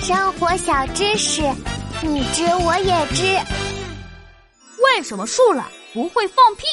[0.00, 1.42] 生活小知识，
[2.00, 3.22] 你知我也知。
[4.82, 6.64] 为什么树懒不会放屁？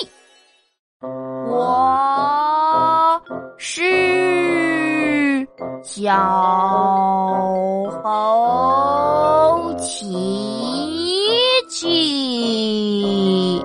[1.51, 3.21] 我
[3.57, 5.45] 是
[5.83, 6.13] 小
[8.01, 10.15] 猴琪
[11.69, 13.61] 琪。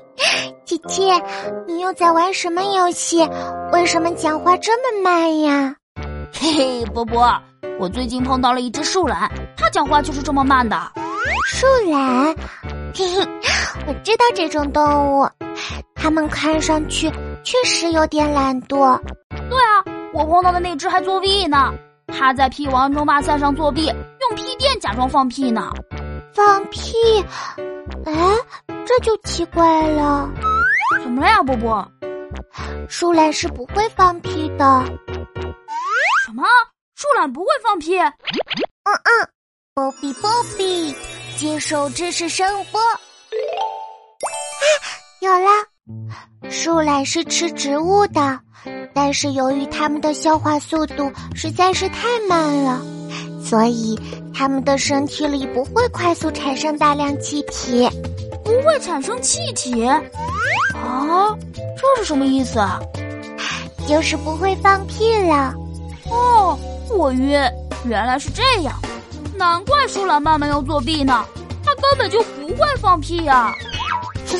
[0.64, 1.22] 姐姐，
[1.66, 3.28] 你又在玩什么游戏？
[3.70, 5.76] 为什么讲话这么慢呀？
[6.32, 7.30] 嘿嘿，波波，
[7.78, 10.76] 我最近碰到了一只树懒，它讲话就是这么慢的。
[11.46, 12.34] 树懒，
[12.92, 13.28] 嘿嘿，
[13.86, 15.28] 我知道这种动物，
[15.94, 17.08] 它们看上去
[17.44, 19.00] 确实有点懒惰。
[19.30, 21.72] 对啊，我碰到的那只还作弊呢，
[22.08, 25.70] 它在屁王争霸赛上作弊，用屁垫假装放屁呢。
[26.32, 26.92] 放屁？
[28.04, 28.12] 哎，
[28.84, 30.28] 这就奇怪了。
[31.02, 31.88] 怎么了呀，波波？
[32.88, 34.84] 树懒是不会放屁的。
[36.26, 36.44] 什么？
[36.98, 37.96] 树懒不会放屁？
[37.96, 38.10] 嗯
[38.90, 39.28] 嗯，
[39.72, 40.92] 波比波比，
[41.36, 42.80] 接受知识声波。
[42.80, 42.98] 啊，
[45.20, 46.50] 有了！
[46.50, 48.40] 树懒是吃植物的，
[48.92, 52.82] 但是由于它们的消化速度实在是太慢了，
[53.44, 53.96] 所以
[54.34, 57.88] 它们的身体里不会快速产生大量气体。
[58.42, 59.86] 不会产生气体？
[59.86, 60.02] 啊，
[61.54, 62.80] 这是什么意思啊？
[63.86, 65.54] 就是不会放屁了。
[66.10, 66.47] 哦，
[66.98, 67.40] 我晕，
[67.84, 68.74] 原来是这样，
[69.36, 71.24] 难怪树懒妈妈要作弊呢，
[71.64, 73.54] 它根本就不会放屁呀。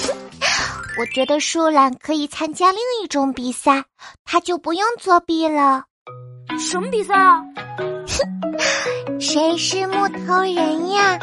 [0.99, 3.85] 我觉得树懒可以参加另一种比赛，
[4.25, 5.85] 它就不用作弊了。
[6.59, 7.41] 什么比赛啊？
[7.79, 8.03] 哼
[9.21, 11.17] 谁是木头人呀？